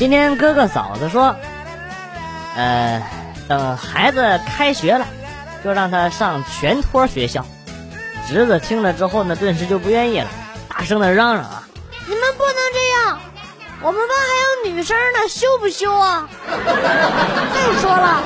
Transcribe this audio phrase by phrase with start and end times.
[0.00, 1.36] 今天哥哥嫂子说，
[2.56, 3.02] 呃，
[3.46, 5.06] 等孩子开学了，
[5.62, 7.44] 就让他上全托学校。
[8.26, 10.26] 侄子听了之后呢，顿时就不愿意了，
[10.70, 11.64] 大声的嚷嚷啊！
[12.08, 13.20] 你们不能这样，
[13.82, 14.24] 我们班还
[14.70, 16.26] 有女生呢，羞不羞啊？
[16.48, 18.22] 再说了，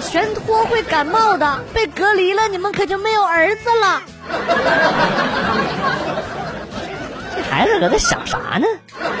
[0.00, 4.00] 全托会感冒的，被隔离了，你们可就没有儿子了。
[7.36, 8.66] 这孩子搁这想啥呢？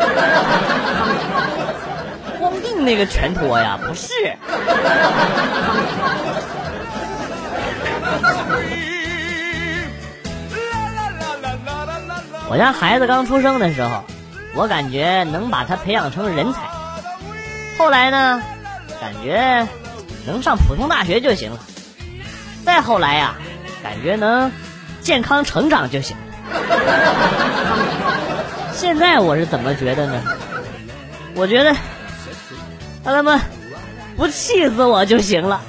[2.38, 4.12] 光腚那个全脱呀，不是。
[12.48, 14.04] 我家孩子刚出生的时候，
[14.54, 16.60] 我感觉能把他培养成人才。
[17.78, 18.42] 后来呢，
[19.00, 19.66] 感觉
[20.26, 21.58] 能上普通大学就行了。
[22.64, 23.34] 再后来呀，
[23.82, 24.50] 感觉能
[25.00, 26.22] 健康成长就行了。
[28.76, 30.22] 现在我是怎么觉得呢？
[31.36, 31.74] 我觉得
[33.04, 33.40] 让他们
[34.16, 35.60] 不气死我就行了。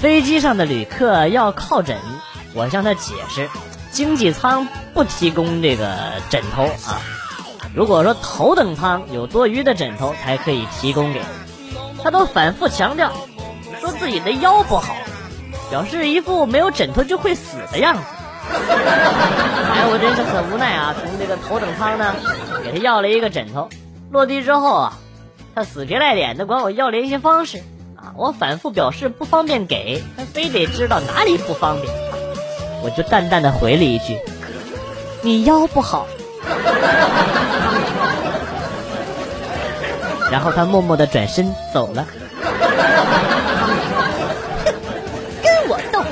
[0.00, 1.96] 飞机上的旅客要靠枕，
[2.52, 3.48] 我向他解释，
[3.90, 5.96] 经济舱不提供这个
[6.28, 7.00] 枕头啊。
[7.74, 11.22] 如果说头等舱有多余的枕头才可以提供给，
[12.02, 13.12] 他都反复强调，
[13.80, 14.94] 说自己的腰不好，
[15.70, 18.02] 表示一副没有枕头就会死的样子。
[18.48, 20.94] 哎，我真是很无奈啊！
[21.00, 22.14] 从这个头等舱呢，
[22.62, 23.68] 给他要了一个枕头，
[24.10, 24.92] 落地之后啊，
[25.54, 27.58] 他死皮赖脸的管我要联系方式
[27.96, 28.14] 啊。
[28.16, 31.92] 我反复表示不方便给，他非得知道哪里不方便，
[32.84, 34.20] 我就淡淡的回了一句
[35.22, 36.06] ：“你腰不好。”
[40.30, 42.06] 然后他默默的转身走了。
[45.42, 46.02] 跟我斗！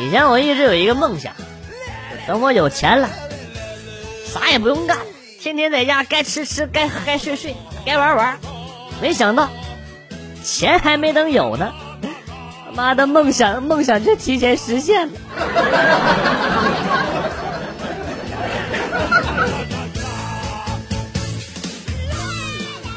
[0.00, 1.32] 以前我一直有一个梦想。
[2.26, 3.10] 等我有钱了，
[4.32, 4.96] 啥也不用干，
[5.42, 8.38] 天天在家该吃吃，该喝该睡睡，该玩玩。
[9.02, 9.50] 没想到，
[10.42, 11.83] 钱还没等有呢，他
[12.74, 15.12] 妈的梦想梦想就提前实现了。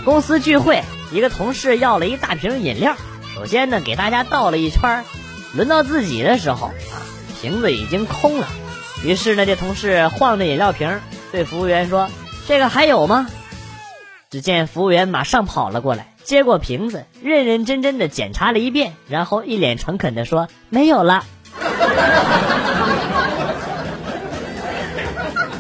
[0.03, 2.95] 公司聚会，一个同事要了一大瓶饮料，
[3.35, 5.03] 首先呢给大家倒了一圈，
[5.53, 7.03] 轮到自己的时候啊，
[7.41, 8.47] 瓶子已经空了。
[9.03, 10.99] 于是呢，这同事晃着饮料瓶，
[11.31, 12.09] 对服务员说
[12.47, 13.27] ：“这个还有吗？”
[14.31, 21.23] 只见服务员马上跑了过来，接过瓶子，认认真真的检查了一遍，然后一脸诚恳的说：“没有了。”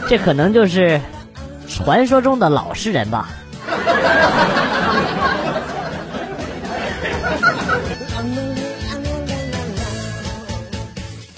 [0.09, 0.99] 这可能就是
[1.69, 3.29] 传说中的老实人吧。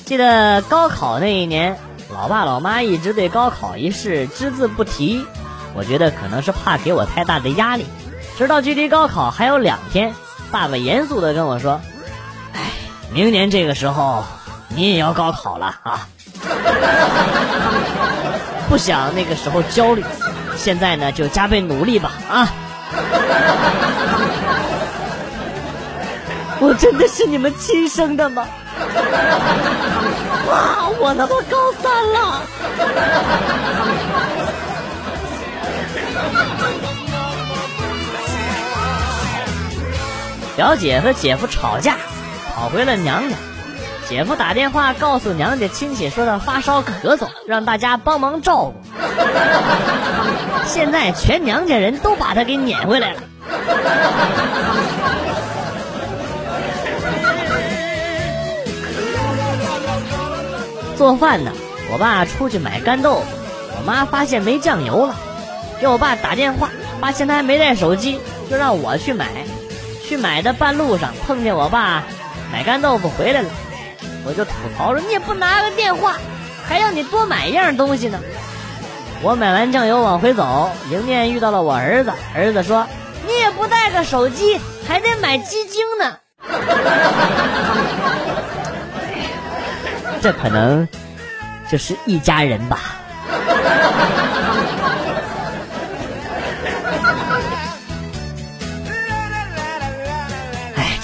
[0.06, 1.78] 记得高考那一年。
[2.12, 5.24] 老爸老妈一直对高考一事只字不提，
[5.76, 7.86] 我觉得可能是怕给我太大的压力。
[8.40, 10.16] 直到距离高考还有两天，
[10.50, 11.78] 爸爸严肃的跟我说
[12.56, 12.72] ：“哎，
[13.12, 14.24] 明年这个时候
[14.70, 16.08] 你也要高考了啊，
[18.70, 20.06] 不想那个时候焦虑，
[20.56, 22.48] 现在呢就加倍努力吧啊！”
[26.62, 28.48] 我真的是你们亲生的吗？
[30.48, 30.88] 哇！
[30.98, 32.42] 我他妈高三了！
[40.60, 41.96] 表姐和姐夫吵架，
[42.54, 43.38] 跑回了娘家。
[44.10, 48.74] 姐夫打电话告诉娘家亲戚，说他发烧咳嗽，让大家帮忙照顾。
[50.66, 53.22] 现在全娘家人都把他给撵回来了。
[60.98, 61.54] 做饭呢，
[61.90, 63.26] 我爸出去买干豆腐，
[63.78, 65.16] 我妈发现没酱油了，
[65.80, 66.70] 给我爸打电话，
[67.00, 68.20] 发现他还没带手机，
[68.50, 69.28] 就让我去买。
[70.10, 72.04] 去买的半路上碰见我爸
[72.52, 73.50] 买干豆腐回来了，
[74.26, 76.16] 我就吐槽说：“你也不拿个电话，
[76.68, 78.20] 还要你多买一样东西呢。”
[79.22, 82.88] 我买完酱油往回走，迎面遇到了我儿子，儿子说
[83.28, 86.18] ：“你也不带个手机，还得买鸡精呢。
[90.24, 90.88] ”这可能
[91.72, 92.80] 就是一家人吧。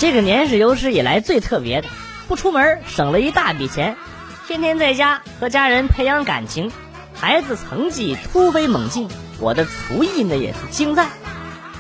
[0.06, 1.88] 这个年是有史以来最特别的，
[2.28, 3.98] 不出门省了一大笔钱，
[4.46, 6.72] 天天在家和家人培养感情，
[7.16, 9.10] 孩子成绩突飞猛进，
[9.40, 11.07] 我的厨艺呢也是精湛，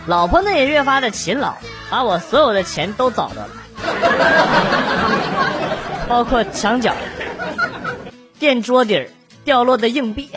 [0.07, 1.53] 老婆呢也越发的勤劳，
[1.91, 3.49] 把我所有的钱都找到了，
[6.09, 6.95] 包括墙角、
[8.39, 9.07] 垫桌底儿
[9.43, 10.31] 掉落的硬币。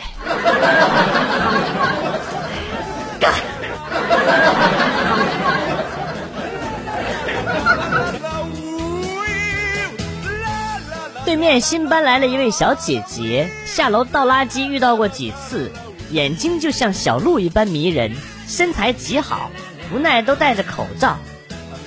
[11.39, 15.71] 面新搬来了一位小姐姐，下楼倒垃圾遇到过几次，
[16.11, 18.15] 眼睛就像小鹿一般迷人，
[18.47, 19.49] 身材极好，
[19.93, 21.17] 无奈都戴着口罩，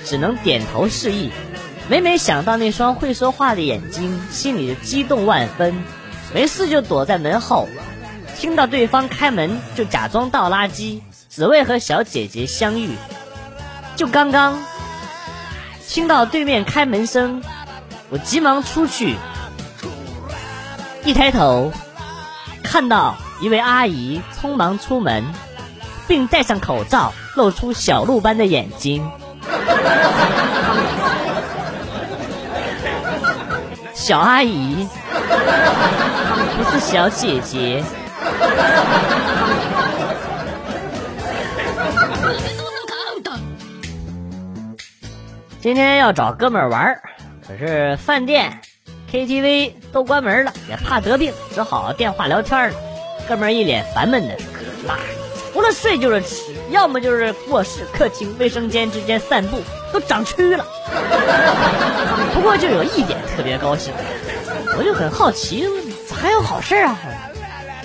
[0.03, 1.29] 只能点头示意。
[1.87, 5.75] 每每想到那双会说话的眼睛，心里就激动万分。
[6.33, 7.67] 没事就躲在门后，
[8.37, 12.89] 听到对方开门就假装倒垃圾，只为和小姐姐相遇。
[13.95, 14.63] 就刚刚
[15.87, 17.43] 听到对面开门声，
[18.09, 19.15] 我急忙出去。
[21.05, 21.69] 一抬头，
[22.63, 25.21] 看到一位阿姨匆忙出门，
[26.07, 29.05] 并戴上口罩，露出小鹿般的眼睛。
[33.93, 34.87] 小阿姨，
[36.57, 37.83] 不是小姐姐。
[45.59, 46.97] 今天要找哥们儿玩，
[47.45, 48.61] 可是饭店。
[49.11, 52.75] KTV 都关门了，也怕得病，只好电话聊天了。
[53.29, 54.45] 哥们一脸烦闷的说
[54.85, 54.95] ：“妈，
[55.53, 56.41] 除了睡就是吃，
[56.71, 59.61] 要么就是卧室、客厅、卫生间之间散步，
[59.93, 60.65] 都长蛆了。
[62.33, 63.93] 不过就有一点特别高兴，
[64.77, 65.65] 我就很好奇，
[66.09, 66.97] 咋还有好事啊？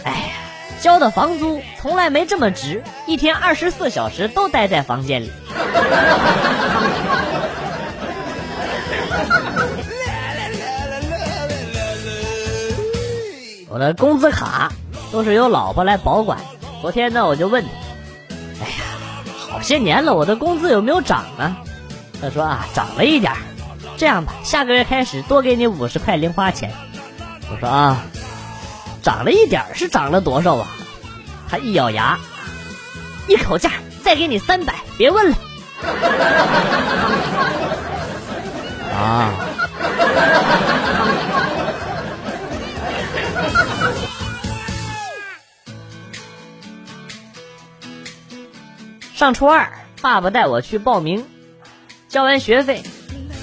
[0.05, 0.33] 哎呀，
[0.81, 5.31] 交的房租从来没这么值，一天二十四小时都待在房间里。”
[13.79, 14.73] 我的工资卡
[15.13, 16.41] 都是由老婆来保管。
[16.83, 17.71] 昨天呢，我就问他
[18.61, 18.75] ：“哎呀，
[19.39, 21.59] 好些年了，我的工资有没有涨啊？”
[22.21, 23.33] 他说：“啊，涨了一点。
[23.97, 26.73] 这样吧，下个月开始多给你五十块零花钱。”
[27.53, 28.03] 我说：“啊，
[29.01, 30.67] 涨了一点是涨了多少啊？”
[31.49, 32.19] 他一咬牙，
[33.29, 33.71] 一口价，
[34.03, 35.37] 再给你三百，别问了。
[38.93, 39.31] 啊。
[49.19, 49.69] 上初二，
[50.01, 51.27] 爸爸带我去报名，
[52.09, 52.85] 交完学费，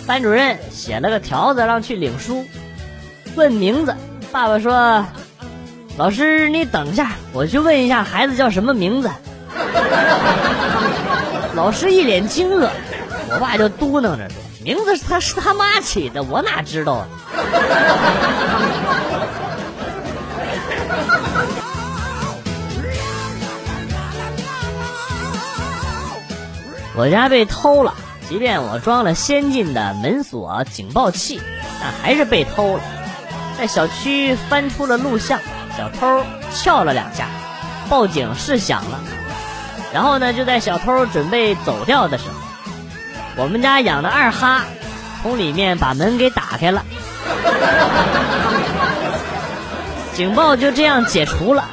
[0.07, 2.45] 班主任写了个条子让去领书，
[3.35, 3.93] 问名字。
[4.31, 5.05] 爸爸说
[5.99, 9.11] ：“老师，你等一下，我去问一下孩子叫什么名字。”
[11.55, 12.69] 老师一脸惊愕，
[13.31, 17.07] 我爸就嘟囔着说：“名字是他是他妈起的，我哪知道啊。”
[26.97, 27.93] 我家被偷了，
[28.29, 31.41] 即便我装了先进的门锁警报器，
[31.81, 32.83] 但还是被偷了。
[33.57, 35.39] 在小区翻出了录像，
[35.77, 36.23] 小偷
[36.53, 37.27] 撬了两下，
[37.89, 38.99] 报警是响了。
[39.93, 44.63] 然后呢，就在小偷准备走掉的时候，我们家养的二哈
[45.21, 46.83] 从里面把门给打开了，
[50.13, 51.65] 警报就这样解除了。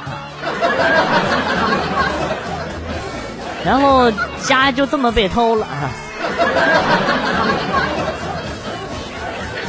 [3.65, 4.11] 然后
[4.43, 5.65] 家就这么被偷了，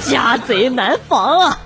[0.05, 1.59] 家贼难防啊！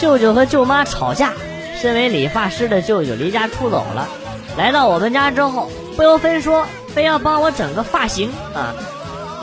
[0.00, 1.32] 舅舅和舅妈吵架，
[1.80, 4.08] 身为理发师的舅舅离家出走了，
[4.56, 8.74] 来到我们家之后，不由分说，非要帮我整个发型啊！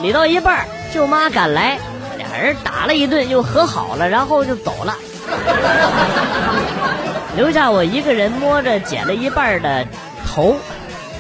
[0.01, 1.79] 理到一半，舅妈赶来，
[2.17, 4.95] 俩人打了一顿，又和好了，然后就走了。
[7.35, 9.85] 留下我一个人摸着剪了一半的
[10.27, 10.55] 头，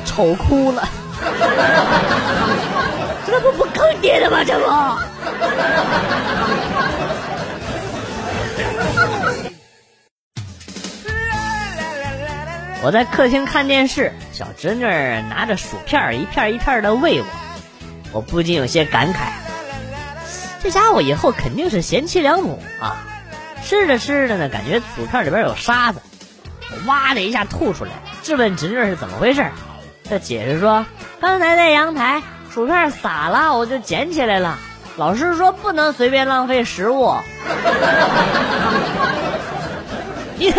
[0.05, 0.87] 丑哭了。
[3.25, 4.43] 这不不坑爹的吗？
[4.45, 4.65] 这不。
[12.81, 17.25] 我在客厅看电视，小侄女拿着薯片一片一片的喂我，
[18.13, 19.17] 我不禁有些感慨：
[20.63, 23.03] 这家伙以后肯定是贤妻良母啊！
[23.63, 26.01] 吃着吃着呢，感觉薯片里边有沙子，
[26.71, 27.91] 我哇的一下吐出来，
[28.23, 29.45] 质问侄女是怎么回事。
[30.09, 30.85] 她解释说，
[31.21, 34.57] 刚才在阳台薯片洒了，我就捡起来了。
[34.97, 37.13] 老师说不能随便浪费食物。
[40.35, 40.53] 你， 你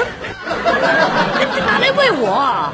[1.66, 2.72] 拿来喂我？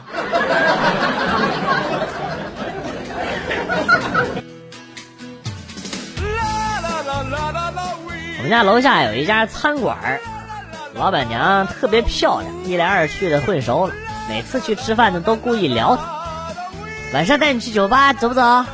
[8.47, 10.21] 们家楼下有一家餐馆
[10.95, 13.95] 老板娘特别漂亮，一来二去的混熟了。
[14.29, 16.05] 每次去吃饭呢，都故意聊她。
[17.13, 18.65] 晚上带你去酒吧，走不走？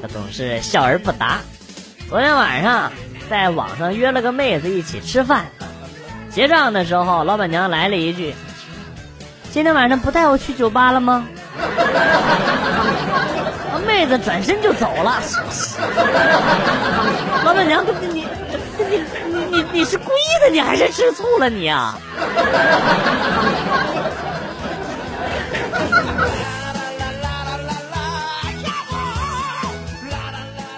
[0.00, 1.40] 她总是笑而不答。
[2.08, 2.92] 昨天晚上
[3.28, 5.46] 在网上约了个妹子一起吃饭，
[6.30, 8.32] 结账的时候，老板娘来了一句
[9.50, 11.26] ：“今天晚上不带我去酒吧了吗？”
[13.84, 15.20] 妹子转身就走了。
[17.44, 18.24] 老板娘，你
[18.78, 18.84] 你
[19.28, 21.98] 你你你是故意的，你还是吃醋了你啊？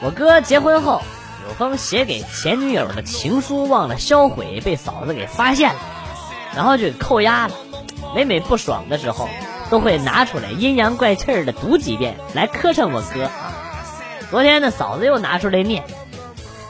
[0.02, 1.02] 我哥结婚后
[1.48, 5.80] 有封写给前女友的情书忘了销毁，被嫂子给发现了，
[6.54, 7.54] 然后就给扣押了。
[8.14, 9.28] 每每不爽的时候，
[9.68, 13.28] 都会拿出来阴阳怪气的读几遍，来磕碜我哥。
[14.30, 15.82] 昨天呢，嫂子又拿出来念。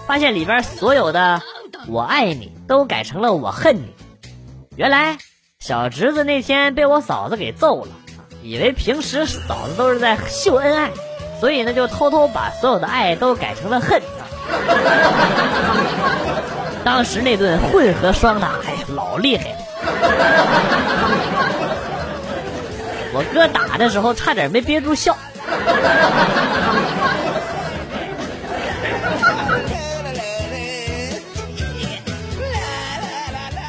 [0.07, 1.43] 发现里边所有的
[1.89, 3.93] “我爱你”都改成了“我恨你”。
[4.77, 5.19] 原来
[5.59, 7.91] 小侄子那天被我嫂子给揍了，
[8.43, 10.91] 以为平时嫂子都是在秀恩爱，
[11.41, 14.01] 所以呢就偷偷把所有的爱都改成了恨。
[16.85, 19.57] 当时那顿混合双打，哎呀，老厉害了！
[23.13, 25.17] 我哥打的时候差点没憋住笑。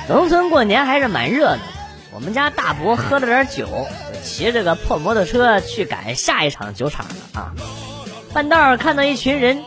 [0.08, 1.62] 农村过年还是蛮热闹。
[2.14, 3.86] 我们家大伯喝了点酒，
[4.24, 7.52] 骑着个破摩托车去赶下一场酒场了啊！
[8.34, 9.64] 半道看到一群人，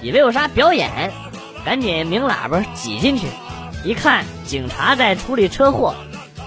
[0.00, 1.12] 以为有啥表演，
[1.64, 3.26] 赶紧鸣喇叭挤进去。
[3.84, 5.94] 一看警察在处理车祸，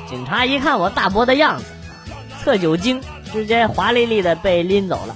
[0.10, 1.65] 警察一看我大伯的样子，
[2.43, 5.15] 测酒精，直接华丽丽的被拎走了。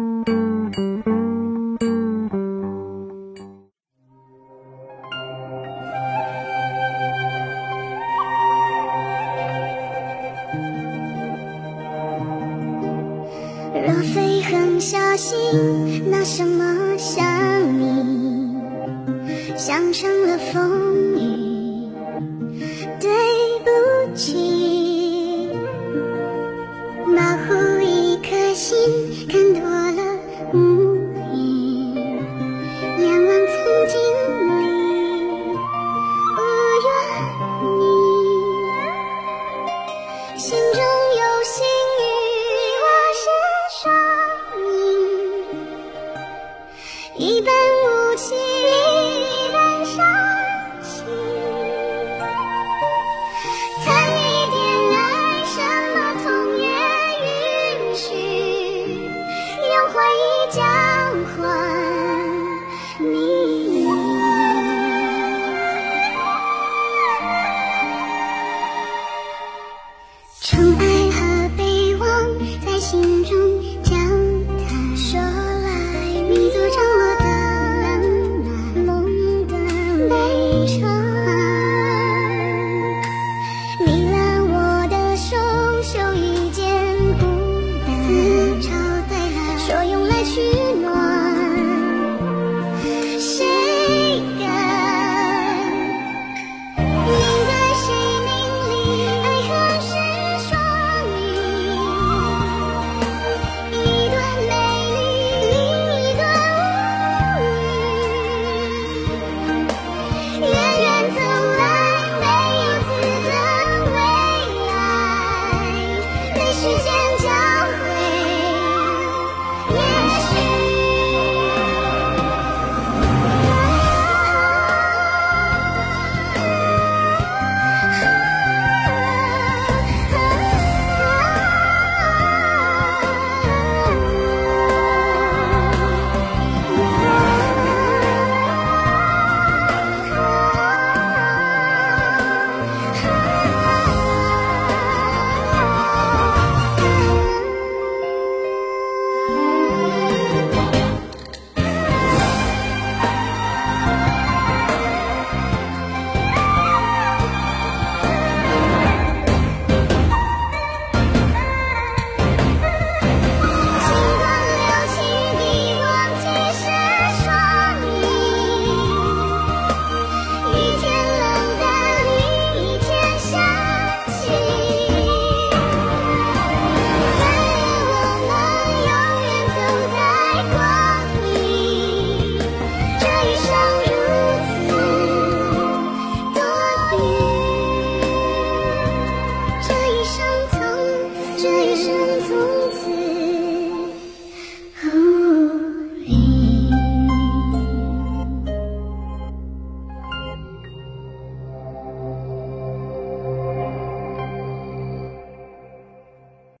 [24.29, 24.60] 不